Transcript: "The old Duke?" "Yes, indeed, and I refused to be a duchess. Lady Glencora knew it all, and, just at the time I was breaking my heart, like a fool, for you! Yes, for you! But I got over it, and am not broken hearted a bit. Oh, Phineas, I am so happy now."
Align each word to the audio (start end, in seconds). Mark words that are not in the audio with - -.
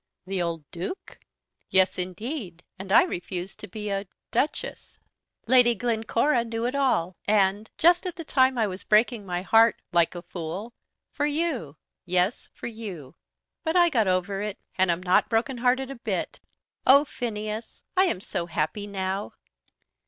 "The 0.25 0.41
old 0.41 0.63
Duke?" 0.71 1.19
"Yes, 1.69 1.99
indeed, 1.99 2.63
and 2.79 2.91
I 2.91 3.03
refused 3.03 3.59
to 3.59 3.67
be 3.67 3.91
a 3.91 4.07
duchess. 4.31 4.99
Lady 5.45 5.75
Glencora 5.75 6.43
knew 6.43 6.65
it 6.65 6.73
all, 6.73 7.17
and, 7.27 7.69
just 7.77 8.07
at 8.07 8.15
the 8.15 8.23
time 8.23 8.57
I 8.57 8.65
was 8.65 8.83
breaking 8.83 9.27
my 9.27 9.43
heart, 9.43 9.79
like 9.91 10.15
a 10.15 10.23
fool, 10.23 10.73
for 11.11 11.27
you! 11.27 11.77
Yes, 12.03 12.49
for 12.55 12.65
you! 12.65 13.13
But 13.63 13.75
I 13.75 13.89
got 13.89 14.07
over 14.07 14.41
it, 14.41 14.57
and 14.75 14.89
am 14.89 15.03
not 15.03 15.29
broken 15.29 15.57
hearted 15.59 15.91
a 15.91 15.95
bit. 15.97 16.41
Oh, 16.87 17.05
Phineas, 17.05 17.83
I 17.95 18.05
am 18.05 18.21
so 18.21 18.47
happy 18.47 18.87
now." 18.87 19.33